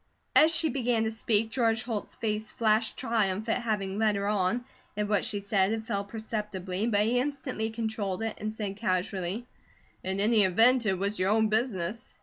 [0.35, 4.65] As she began to speak, George Holt's face flashed triumph at having led her on;
[4.97, 9.45] at what she said it fell perceptibly, but he instantly controlled it and said casually:
[10.03, 12.15] "In any event, it was your own business."